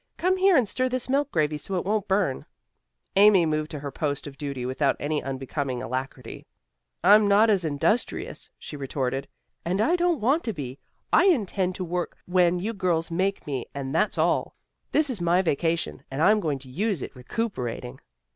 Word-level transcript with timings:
Come 0.17 0.37
here 0.37 0.57
and 0.57 0.67
stir 0.67 0.89
this 0.89 1.09
milk 1.09 1.31
gravy 1.31 1.59
so 1.59 1.75
it 1.75 1.85
won't 1.85 2.07
burn." 2.07 2.47
Amy 3.17 3.45
moved 3.45 3.69
to 3.69 3.79
her 3.81 3.91
post 3.91 4.25
of 4.25 4.35
duty 4.35 4.65
without 4.65 4.95
any 4.99 5.21
unbecoming 5.21 5.83
alacrity. 5.83 6.47
"I'm 7.03 7.27
not 7.27 7.51
industrious," 7.51 8.49
she 8.57 8.75
retorted. 8.75 9.27
"And 9.63 9.79
I 9.79 9.95
don't 9.95 10.19
want 10.19 10.43
to 10.45 10.53
be. 10.53 10.79
I 11.13 11.25
intend 11.27 11.75
to 11.75 11.83
work 11.83 12.17
when 12.25 12.57
you 12.57 12.73
girls 12.73 13.11
make 13.11 13.45
me 13.45 13.67
and 13.75 13.93
that's 13.93 14.17
all. 14.17 14.55
This 14.91 15.07
is 15.07 15.21
my 15.21 15.43
vacation 15.43 16.01
and 16.09 16.19
I'm 16.23 16.39
going 16.39 16.57
to 16.65 16.69
use 16.71 17.03
it 17.03 17.15
recuperating." 17.15 18.01